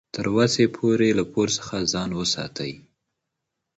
[0.15, 2.73] تر وسې پورې له پور څخه ځان وساتئ.